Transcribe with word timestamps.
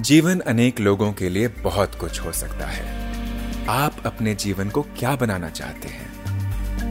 जीवन 0.00 0.40
अनेक 0.40 0.80
लोगों 0.80 1.12
के 1.12 1.28
लिए 1.28 1.48
बहुत 1.48 1.94
कुछ 1.94 2.20
हो 2.20 2.32
सकता 2.32 2.66
है। 2.66 3.12
आप 3.68 3.96
अपने 4.06 4.34
जीवन 4.34 4.70
को 4.70 4.82
क्या 4.82 5.16
बनाना 5.16 5.50
चाहते 5.50 5.88
हैं? 5.88 6.12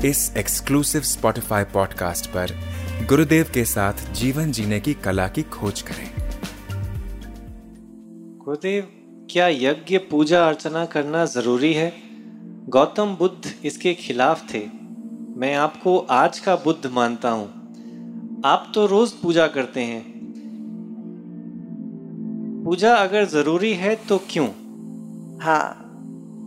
इस 0.01 0.37
एक्सक्लूसिव 0.37 1.01
स्पॉटिफाई 1.01 1.63
पॉडकास्ट 1.63 2.25
पर 2.25 2.59
गुरुदेव 3.09 3.51
के 3.53 3.65
साथ 3.65 4.13
जीवन 4.13 4.51
जीने 4.51 4.79
की 4.79 4.93
कला 4.93 5.27
की 5.27 5.43
खोज 5.43 5.81
करें। 5.81 6.13
गुरुदेव, 8.45 8.87
क्या 9.31 9.47
यज्ञ 9.47 9.97
पूजा 9.97 10.47
अर्चना 10.47 10.85
करना 10.85 11.25
ज़रूरी 11.25 11.73
है? 11.73 11.93
गौतम 12.69 13.15
बुद्ध 13.19 13.55
इसके 13.65 13.93
खिलाफ 13.93 14.53
थे। 14.53 14.67
मैं 15.37 15.55
आपको 15.55 15.97
आज 15.99 16.39
का 16.39 16.55
बुद्ध 16.55 16.89
मानता 16.89 17.29
हूँ। 17.29 17.47
आप 18.45 18.71
तो 18.75 18.85
रोज 18.85 19.11
पूजा 19.11 19.47
करते 19.47 19.81
हैं। 19.81 20.20
पूजा 22.71 22.93
अगर 22.95 23.25
ज़रूरी 23.25 23.73
है 23.73 23.95
तो 24.09 24.17
क्यों? 24.29 24.45
हाँ 25.41 25.63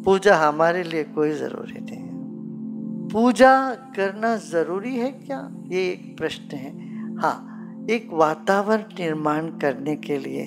पूजा 0.05 0.37
हमारे 0.37 0.83
लिए 0.83 1.03
कोई 1.05 1.33
ज़रूरी 1.33 1.81
नहीं 1.81 1.97
है। 1.97 3.09
पूजा 3.09 3.51
करना 3.97 4.37
ज़रूरी 4.37 4.95
है 4.97 5.11
क्या? 5.11 5.39
ये 5.67 5.83
एक 5.91 6.17
प्रश्न 6.19 6.57
है। 6.57 6.71
हाँ 7.17 7.87
एक 7.91 8.09
वातावरण 8.13 8.83
निर्माण 9.01 9.49
करने 9.59 9.97
के 9.97 10.19
लिए 10.19 10.45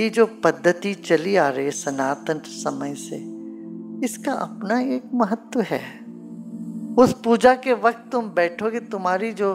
ये 0.00 0.08
जो 0.10 0.26
पद्धति 0.44 0.94
चली 0.94 1.34
आ 1.36 1.48
रही 1.48 1.64
है 1.64 1.70
सनातन 1.70 2.42
समय 2.46 2.94
से, 2.94 3.16
इसका 4.06 4.32
अपना 4.32 4.80
एक 4.80 5.10
महत्व 5.14 5.60
है। 5.60 5.82
उस 6.94 7.16
पूजा 7.24 7.54
के 7.54 7.72
वक्त 7.72 8.08
तुम 8.12 8.30
बैठोगे, 8.30 8.80
तुम्हारी 8.80 9.32
जो 9.32 9.54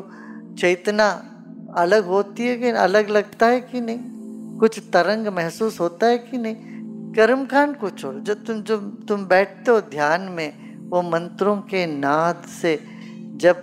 चेतना 0.60 1.10
अलग 1.78 2.06
होती 2.06 2.48
है 2.48 2.58
कि 2.58 2.70
अलग 2.70 3.10
लगता 3.10 3.48
है 3.48 3.62
कि 3.62 3.82
नहीं? 3.82 4.17
कुछ 4.60 4.80
तरंग 4.94 5.28
महसूस 5.28 5.80
होता 5.80 6.08
है 6.08 6.18
कि 6.18 6.38
नहीं? 6.38 6.56
कर्म 6.56 7.14
कर्मकांड 7.14 7.76
को 7.76 7.90
छोड़ो 7.90 8.20
जब 8.20 8.46
तुम 8.46 8.62
जब 8.62 9.06
तुम 9.06 9.26
बैठते 9.26 9.72
हो 9.72 9.82
ध्यान 9.82 10.22
में, 10.22 10.78
वो 10.90 11.02
मंत्रों 11.02 11.58
के 11.58 11.86
नाद 11.86 12.44
से, 12.62 12.80
जब, 13.36 13.58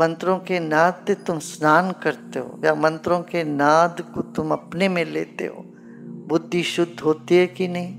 मंत्रों 0.00 0.38
के 0.38 0.60
नाद 0.60 1.04
से 1.06 1.14
तुम 1.14 1.38
स्नान 1.38 1.90
करते 1.90 2.38
हो, 2.38 2.60
या 2.64 2.74
मंत्रों 2.74 3.20
के 3.20 3.44
नाद 3.44 4.00
को 4.14 4.22
तुम 4.22 4.52
अपने 4.52 4.88
में 4.88 5.04
लेते 5.04 5.46
हो, 5.46 5.66
बुद्धि 6.28 6.62
शुद्ध 6.62 7.00
होती 7.00 7.36
है 7.36 7.46
कि 7.46 7.68
नहीं? 7.68 7.94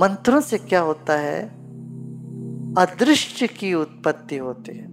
मंत्रों 0.00 0.40
से 0.40 0.58
क्या 0.58 0.80
होता 0.80 1.18
है? 1.18 1.42
अदृश्य 2.78 3.46
की 3.46 3.74
उत्पत्ति 3.74 4.36
होती 4.36 4.76
है। 4.76 4.84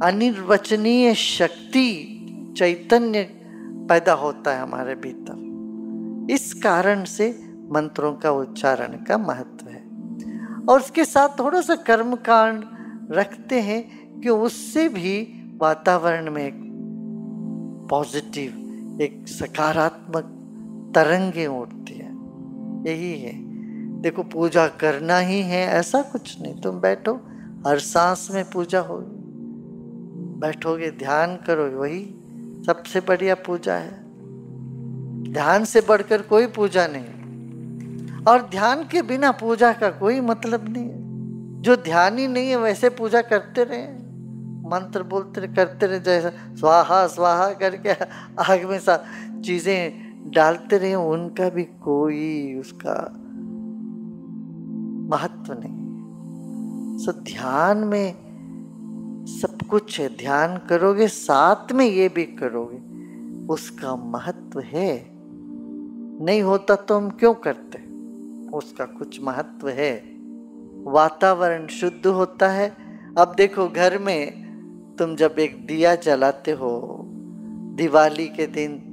अनिर्वचनीय 0.00 1.14
शक्ति, 1.14 2.14
चैतन्य 2.58 3.34
पैदा 3.88 4.12
होता 4.12 4.50
है 4.50 4.62
हमारे 4.62 4.94
भीतर। 4.94 5.48
इस 6.30 6.54
कारण 6.54 7.04
से 7.04 7.54
मंत्रों 7.72 8.12
का 8.12 8.30
उच्चारण 8.30 9.04
का 9.04 9.18
महत्व 9.18 9.68
है। 9.68 9.88
और 10.68 10.80
उसके 10.80 11.04
साथ 11.04 11.38
थोड़ा 11.38 11.60
सा 11.60 11.76
कर्म 11.76 12.14
कांड 12.14 12.64
रखते 13.10 13.60
हैं 13.60 14.08
कि 14.20 14.28
उससे 14.28 14.88
भी 14.88 15.34
वातावरण 15.58 16.30
में 16.30 16.46
एक 16.46 16.60
पॉजिटिव, 17.90 18.52
एक 19.02 19.28
सकारात्मक 19.28 20.24
तरंगे 20.94 21.46
उठती 21.46 21.94
है। 21.94 22.12
यही 22.88 23.20
है। 23.20 23.32
देखो, 24.00 24.22
पूजा 24.22 24.68
करना 24.68 25.18
ही 25.18 25.40
है, 25.42 25.66
ऐसा 25.66 26.02
कुछ 26.02 26.42
नहीं। 26.42 26.60
तुम 26.60 26.80
बैठो, 26.80 27.14
हर 27.66 27.78
सांस 27.78 28.28
में 28.34 28.50
पूजा 28.50 28.80
होगी। 28.80 29.18
बैठोगे, 30.40 30.90
ध्यान 30.90 31.36
करो, 31.36 31.80
वही 31.80 32.14
सबसे 32.66 33.00
बढ़िया 33.00 33.34
पूजा 33.34 33.74
है। 33.74 34.08
ध्यान 35.32 35.64
से 35.64 35.80
बढ़कर 35.80 36.22
कोई 36.22 36.46
पूजा 36.46 36.86
नहीं। 36.90 37.04
और 38.24 38.42
ध्यान 38.42 38.84
के 38.84 39.02
बिना 39.02 39.32
पूजा 39.32 39.72
का 39.72 39.90
कोई 39.90 40.20
मतलब 40.20 40.68
नहीं 40.68 40.84
है। 40.84 40.98
जो 41.62 41.76
ध्यान 41.76 42.18
ही 42.18 42.26
नहीं 42.26 42.48
है, 42.48 42.56
वैसे 42.56 42.90
पूजा 42.90 43.22
करते 43.22 43.64
रहे। 43.64 44.08
मंत्र 44.68 45.02
बोलते 45.02 45.40
रहे, 45.40 45.54
करते 45.54 45.86
रहे, 45.86 46.00
जैसा 46.00 46.30
स्वाहा 46.56 47.06
स्वाहा 47.06 47.52
करके 47.52 47.90
आग 48.42 48.64
में 48.64 48.78
सा 48.78 49.04
चीज़ें 49.44 50.08
डालते 50.34 50.78
रहे, 50.78 50.94
उनका 50.94 51.48
भी 51.48 51.64
कोई 51.64 52.54
उसका 52.54 53.12
महत्व 55.16 55.52
नहीं। 55.52 55.78
सो 56.98 57.12
ध्यान 57.12 57.78
में 57.78 58.27
सब 59.28 59.62
कुछ 59.62 60.00
है 60.00 60.16
ध्यान 60.16 60.56
करोगे, 60.56 61.08
साथ 61.08 61.72
में 61.72 61.86
ये 61.86 62.08
भी 62.08 62.24
करोगे, 62.24 62.78
उसका 63.46 63.96
महत्व 63.96 64.60
है। 64.60 65.10
नहीं 66.24 66.42
होता 66.42 66.74
तो 66.74 66.96
हम 66.96 67.10
क्यों 67.10 67.34
करते? 67.34 67.78
उसका 68.50 68.84
कुछ 68.84 69.22
महत्व 69.22 69.68
है। 69.68 69.96
वातावरण 70.84 71.66
शुद्ध 71.66 72.06
होता 72.06 72.48
है। 72.48 72.76
अब 73.18 73.34
देखो 73.36 73.68
घर 73.68 73.98
में 73.98 74.48
तुम 74.98 75.16
जब 75.16 75.34
एक 75.38 75.66
दिया 75.66 75.94
जलाते 75.94 76.50
हो, 76.50 77.04
दिवाली 77.74 78.26
के 78.26 78.46
दिन 78.46 78.84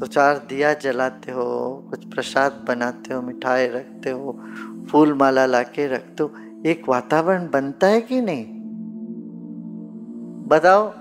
तो 0.00 0.06
चार 0.06 0.46
दिया 0.48 0.74
जलाते 0.74 1.32
हो, 1.32 1.76
कुछ 1.90 2.04
प्रसाद 2.04 2.64
बनाते 2.68 3.14
हो, 3.14 3.22
मिठाई 3.22 3.66
रखते 3.66 4.10
हो 4.10 4.40
फूल 4.90 5.14
माला 5.14 5.46
लाके 5.46 5.86
रखते 5.86 6.22
हो, 6.22 6.32
एक 6.66 6.88
वातावरण 6.88 7.48
बनता 7.50 7.86
है 7.86 8.00
कि 8.00 8.20
नहीं? 8.20 8.59
बताओ, 10.50 10.92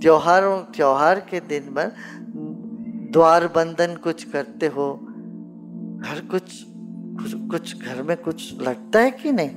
त्योहारों, 0.00 0.60
त्योहार 0.60 1.20
के 1.20 1.40
दिन 1.40 1.62
पर 1.62 1.94
द्वार 3.12 3.48
बंधन 3.48 3.96
कुछ 3.96 4.24
करते 4.24 4.66
हो? 4.66 5.00
घर 6.04 6.20
कुछ 6.30 6.64
कुछ 7.50 7.82
घर 7.82 8.02
में 8.02 8.16
कुछ 8.16 8.60
लगता 8.60 9.00
है 9.00 9.10
कि 9.10 9.32
नहीं? 9.32 9.50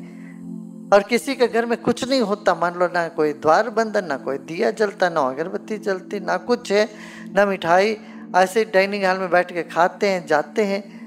और 0.89 1.03
किसी 1.03 1.35
के 1.35 1.47
घर 1.47 1.65
में 1.65 1.81
कुछ 1.81 2.09
नहीं 2.09 2.21
होता, 2.21 2.55
मान 2.55 2.73
लो 2.73 2.87
ना 2.87 3.07
कोई 3.07 3.33
द्वार 3.33 3.69
बंधन, 3.69 4.05
ना 4.05 4.17
कोई 4.17 4.37
दिया 4.37 4.71
जलता, 4.71 5.09
ना 5.09 5.21
अगरबत्ती 5.21 5.77
जलती, 5.77 6.19
ना 6.19 6.37
कुछ 6.37 6.71
है, 6.71 6.89
ना 7.33 7.45
मिठाई। 7.45 7.97
ऐसे 8.35 8.65
डाइनिंग 8.65 9.03
हॉल 9.03 9.17
में 9.17 9.29
बैठ 9.29 9.53
के 9.53 9.63
खाते 9.63 10.09
हैं, 10.09 10.27
जाते 10.27 10.63
हैं। 10.63 10.97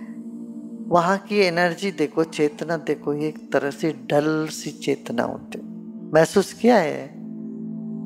वहाँ 0.89 1.19
की 1.19 1.39
एनर्जी 1.39 1.91
देखो, 1.91 2.25
चेतना 2.25 2.77
देखो, 2.77 3.15
एक 3.15 3.53
तरह 3.53 3.71
से 3.71 3.93
डल 3.93 4.47
सी 4.47 4.71
चेतना 4.71 5.23
होती 5.23 5.71
महसूस 6.15 6.53
किया 6.53 6.77
है? 6.77 7.20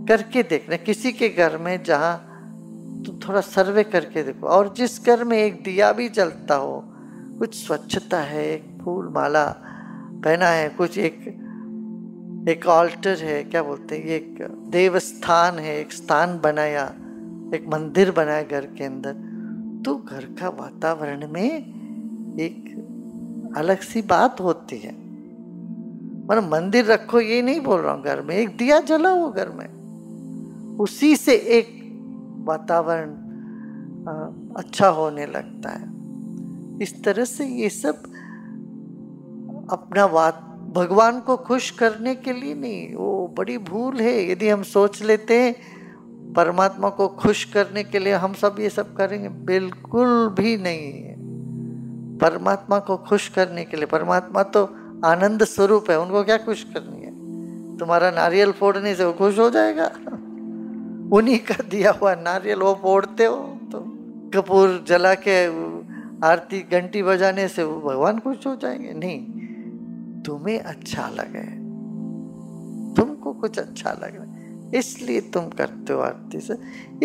करके 0.08 0.42
देखना 0.42 0.76
किसी 0.76 1.12
के 1.12 1.28
घर 1.28 1.56
में 1.58 1.82
जहाँ 1.82 2.14
तो 3.06 3.12
थोड़ा 3.18 3.40
सर्वे 3.40 3.84
करके 3.84 4.22
देखो, 4.22 4.46
और 4.46 4.72
जिस 4.76 5.04
घर 5.06 5.24
में 5.24 5.36
एक 5.38 5.62
दिया 5.62 5.92
भी 5.92 6.08
जलता 6.08 6.54
हो, 6.54 6.82
कुछ 7.38 7.54
स्वच्छता 7.56 8.20
है, 8.20 8.44
एक 8.52 8.64
फूल 8.84 9.08
माला 9.08 9.44
पहना 10.24 10.48
है, 10.48 10.68
कुछ 10.68 10.98
एक 10.98 11.26
एक 12.48 12.66
ऑल्टर 12.66 13.18
है, 13.18 13.42
क्या 13.44 13.62
बोलते 13.62 13.96
हैं, 13.96 14.04
एक 14.04 14.38
देवस्थान 14.70 15.58
है, 15.58 15.78
एक 15.80 15.92
स्थान 15.92 16.38
बनाया, 16.40 16.84
एक 17.54 17.64
मंदिर 17.68 18.10
बनाया 18.10 18.42
घर 18.42 18.66
के 18.76 18.84
अंदर 18.84 19.12
तो 19.84 19.94
घर 19.96 20.24
का 20.40 20.48
वातावरण 20.48 21.28
में 21.28 21.50
एक 22.40 23.54
अलग 23.56 23.80
सी 23.82 24.02
बात 24.02 24.40
होती 24.40 24.78
है। 24.78 24.92
मतलब 26.24 26.48
मंदिर 26.52 26.84
रखो, 26.84 27.20
ये 27.20 27.42
नहीं 27.42 27.60
बोल 27.60 27.80
रहा 27.80 27.92
हूँ 27.92 28.02
घर 28.04 28.20
में, 28.22 28.36
एक 28.36 28.56
दिया 28.56 28.80
जलाओ 28.80 29.30
घर 29.32 29.48
में। 29.48 29.68
उसी 30.80 31.16
से 31.16 31.34
एक 31.34 31.68
वातावरण 32.44 33.10
अच्छा 34.56 34.88
होने 34.88 35.26
लगता 35.26 35.70
है। 35.70 35.92
इस 36.82 37.02
तरह 37.04 37.24
से 37.24 37.46
ये 37.46 37.68
सब 37.68 38.02
अपना 39.70 40.06
बात 40.06 40.40
भगवान 40.74 41.20
को 41.20 41.36
खुश 41.36 41.70
करने 41.70 42.14
के 42.14 42.32
लिए 42.32 42.54
नहीं, 42.54 42.94
वो 42.94 43.34
बड़ी 43.38 43.58
भूल 43.58 44.00
है। 44.00 44.30
यदि 44.30 44.48
हम 44.48 44.62
सोच 44.62 45.02
लेते 45.02 45.40
हैं, 45.40 45.54
परमात्मा 46.32 46.88
को 46.88 47.08
खुश 47.08 47.44
करने 47.44 47.84
के 47.84 47.98
लिए 47.98 48.12
हम 48.12 48.34
सब 48.34 48.56
ये 48.60 48.68
सब 48.68 48.94
करेंगे, 48.94 49.28
बिल्कुल 49.28 50.28
भी 50.28 50.56
नहीं 50.56 50.92
है। 50.92 51.14
परमात्मा 52.18 52.78
को 52.78 52.96
खुश 52.96 53.28
करने 53.28 53.64
के 53.64 53.76
लिए, 53.76 53.86
परमात्मा 53.86 54.42
तो 54.42 54.64
आनंद 55.04 55.44
स्वरूप 55.44 55.90
है, 55.90 56.00
उनको 56.00 56.24
क्या 56.24 56.36
खुश 56.36 56.64
करनी 56.64 57.02
है? 57.02 57.12
तुम्हारा 57.78 58.10
नारियल 58.10 58.52
फोड़ने 58.52 58.94
से 58.94 59.04
वो 59.04 59.12
खुश 59.12 59.38
हो 59.38 59.50
जाएगा। 59.50 59.90
उन्हीं 61.12 61.38
का 61.38 61.62
दिया 61.70 61.90
हुआ 61.90 62.14
नारियल 62.14 62.58
वो 62.58 62.78
फोड़ते 62.82 63.24
हो 63.24 63.36
तो 63.72 63.78
कपूर 64.30 64.84
जला 64.88 65.14
के 65.14 65.46
आरती 66.26 66.60
घंटी 66.60 67.02
बजाने 67.02 67.48
से 67.48 67.64
वो 67.64 67.80
भगवान 67.80 68.18
खुश 68.18 68.46
हो 68.46 68.56
जाएँगे। 68.56 68.92
नहीं, 68.92 69.26
तुम्हें 70.22 70.60
अच्छा 70.60 71.08
लगे। 71.08 71.64
तुमको 72.94 73.32
कुछ 73.32 73.58
अच्छा 73.58 73.92
लग। 73.92 74.02
लगे 74.02 74.78
इसलिए 74.78 75.20
तुम 75.20 75.48
करते 75.48 75.92
हो 75.92 76.00
आरती 76.00 76.40
से। 76.40 76.54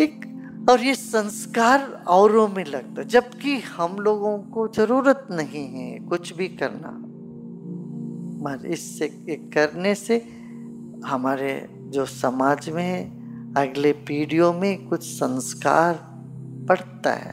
एक, 0.02 0.26
और 0.70 0.80
ये 0.80 0.94
संस्कार 0.94 2.04
औरों 2.08 2.48
में 2.48 2.64
लगता 2.64 3.02
जबकि 3.02 3.58
हम 3.58 3.96
लोगों 3.96 4.38
को 4.38 4.68
ज़रूरत 4.68 5.28
नहीं 5.30 5.66
है 5.66 5.98
कुछ 5.98 6.36
भी 6.36 6.48
करना। 6.48 6.90
मगर 8.42 8.66
इससे 8.66 9.08
करने 9.54 9.94
से 9.94 10.16
हमारे 11.04 11.68
जो 11.74 12.06
समाज 12.06 12.70
में 12.70 13.19
अगले 13.56 13.92
पीढ़ियों 13.92 14.52
में 14.52 14.88
कुछ 14.88 15.02
संस्कार 15.02 15.94
पड़ता 16.68 17.12
है, 17.12 17.32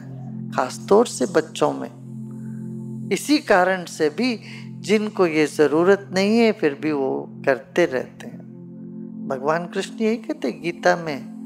खासतौर 0.50 1.06
से 1.06 1.26
बच्चों 1.26 1.72
में। 1.72 3.08
इसी 3.12 3.38
कारण 3.38 3.84
से 3.84 4.08
भी 4.10 4.40
जिनको 4.80 5.26
ये 5.26 5.46
ज़रूरत 5.46 6.08
नहीं 6.12 6.38
है, 6.38 6.52
फिर 6.52 6.74
भी 6.74 6.92
वो 6.92 7.28
करते 7.44 7.84
रहते 7.84 8.26
हैं। 8.26 9.28
भगवान 9.28 9.66
कृष्ण 9.66 10.04
यही 10.04 10.16
कहते 10.16 10.52
गीता 10.52 10.96
में, 10.96 11.38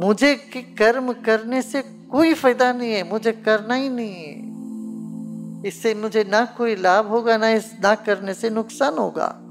मुझे 0.00 0.34
कि 0.34 0.62
कर्म 0.62 1.12
करने 1.12 1.62
से 1.62 1.82
कोई 1.82 2.34
फ़ायदा 2.34 2.72
नहीं 2.72 2.92
है, 2.92 3.10
मुझे 3.10 3.32
करना 3.32 3.74
ही 3.74 3.88
नहीं 3.88 4.14
है। 4.14 5.68
इससे 5.68 5.94
मुझे 5.94 6.24
ना 6.24 6.44
कोई 6.44 6.76
लाभ 6.76 7.06
होगा, 7.06 7.36
ना 7.36 7.50
इस, 7.50 7.72
ना 7.84 7.94
करने 7.94 8.34
से 8.34 8.50
नुकसान 8.50 8.94
होगा। 8.94 9.43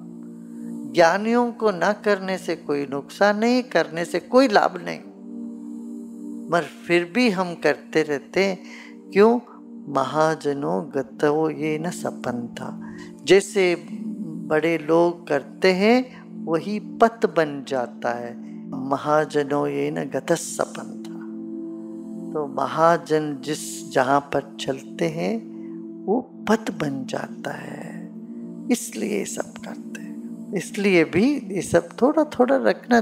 ज्ञानियों 0.93 1.51
को 1.51 1.71
ना 1.71 1.93
करने 1.93 2.37
से 2.37 2.55
कोई 2.55 2.85
नुकसान 2.85 3.37
नहीं, 3.37 3.63
करने 3.63 4.05
से 4.05 4.19
कोई 4.19 4.47
लाभ 4.47 4.81
नहीं। 4.83 4.99
मगर 6.49 6.63
फिर 6.87 7.11
भी 7.15 7.29
हम 7.29 7.55
करते 7.55 8.01
रहते 8.01 8.55
क्यों? 9.13 9.39
महाजनों 9.93 10.91
गतो 10.95 11.49
ये 11.49 11.79
न 11.79 11.89
सपन 11.89 12.47
था। 12.53 12.95
जैसे 13.23 13.75
बड़े 14.47 14.77
लोग 14.77 15.27
करते 15.27 15.73
हैं, 15.73 16.23
वही 16.45 16.79
पथ 16.79 17.25
बन 17.25 17.65
जाता 17.67 18.09
है। 18.09 18.53
महाजनों 18.69 19.67
ये 19.67 19.91
न 19.91 20.03
गत 20.03 20.31
सपन 20.31 21.03
था। 21.05 21.13
तो 22.33 22.47
महाजन 22.47 23.37
जिस 23.41 23.91
जहाँ 23.91 24.19
पर 24.19 24.57
चलते 24.59 25.07
हैं, 25.09 25.53
वो 26.05 26.21
पथ 26.49 26.71
बन 26.71 27.05
जाता 27.05 27.51
है। 27.51 28.11
इसलिए 28.71 29.25
सब 29.25 29.53
करते 29.65 29.92
इसलिए 30.57 31.03
भी 31.03 31.25
ये 31.51 31.61
सब 31.61 31.89
थोड़ा 32.01 32.23
थोड़ा 32.23 32.55
रखना 32.55 33.01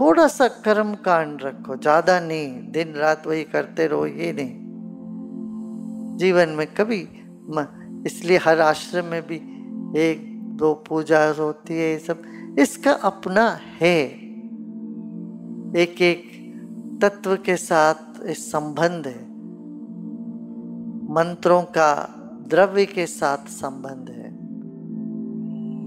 थोड़ा 0.00 0.26
सा 0.26 0.48
कर्म 0.48 0.94
कांड 0.94 1.42
रखो, 1.42 1.76
ज़्यादा 1.76 2.18
नहीं, 2.20 2.48
दिन 2.72 2.92
रात 2.92 3.26
वही 3.26 3.42
करते 3.44 3.86
रहो, 3.86 4.06
ये 4.06 4.32
नहीं। 4.32 4.54
जीवन 6.16 6.48
में 6.48 6.66
कभी 6.66 7.00
इसलिए 8.06 8.38
हर 8.38 8.60
आश्रम 8.60 9.04
में 9.04 9.22
भी 9.26 9.36
एक, 10.00 10.40
दो 10.56 10.72
पूजा 10.88 11.26
होती 11.30 11.74
है, 11.74 11.90
ये 11.90 11.98
सब, 11.98 12.22
इसका 12.58 12.92
अपना 12.92 13.48
है। 13.80 14.02
एक 15.76 16.02
एक 16.02 16.22
तत्व 17.02 17.36
के 17.36 17.56
साथ 17.56 18.24
इस 18.26 18.50
संबंध 18.52 19.06
है। 19.06 19.22
मंत्रों 21.14 21.62
का, 21.62 21.92
द्रव्य 22.48 22.86
के 22.86 23.06
साथ 23.06 23.48
संबंध 23.48 24.10
है। 24.10 24.25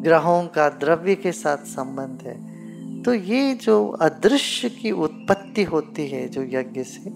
ग्रहों 0.02 0.48
का 0.48 0.70
द्रव्य 0.70 1.16
के 1.16 1.32
साथ 1.32 1.58
संबंध 1.58 2.20
है। 2.28 2.50
तो 3.04 3.14
ये 3.14 3.54
जो 3.54 3.88
अदृश्य 3.88 4.70
की 4.70 4.92
उत्पत्ति 4.92 5.64
होती 5.64 6.08
है, 6.08 6.28
जो 6.30 6.44
यज्ञ 6.44 6.84
से, 6.84 7.10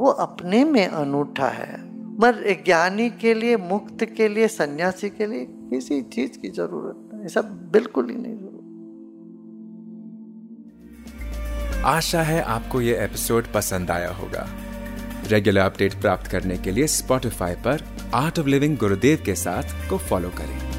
वो 0.00 0.06
अपने 0.06 0.64
में 0.64 0.86
अनूठा 0.86 1.48
है। 1.48 1.90
मर, 2.20 2.62
ज्ञानी 2.64 3.10
के 3.10 3.34
लिए, 3.34 3.56
मुक्त 3.56 4.04
के 4.04 4.28
लिए, 4.28 4.48
सन्यासी 4.48 5.08
के 5.08 5.26
लिए 5.26 5.46
किसी 5.50 6.02
चीज़ 6.02 6.38
की 6.38 6.48
ज़रूरत 6.48 7.10
नहीं, 7.14 7.28
सब 7.28 7.70
बिल्कुल 7.72 8.10
ही 8.10 8.16
नहीं 8.16 8.34
ज़रूरत। 8.34 8.46
आशा 11.84 12.22
है 12.22 12.42
आपको 12.42 12.80
ये 12.80 13.04
एपिसोड 13.04 13.44
पसंद 13.54 13.90
आया 13.90 14.10
होगा। 14.10 14.46
रेगुलर 15.26 15.60
अपडेट 15.60 16.00
प्राप्त 16.00 16.26
करने 16.26 16.56
के 16.58 16.70
लिए 16.70 16.86
स्पॉटिफाई 16.86 17.54
पर 17.54 17.84
आर्ट 18.14 18.38
ऑफ़ 18.38 18.46
लिविंग 18.46 18.76
गुरुदेव 18.78 19.22
के 19.24 19.34
साथ 19.34 19.88
को 19.90 19.98
फॉलो 19.98 20.30
करें। 20.30 20.69